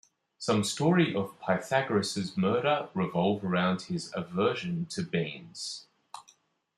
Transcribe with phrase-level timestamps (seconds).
[0.39, 5.85] Some stories of Pythagoras' murder revolve around his aversion to beans.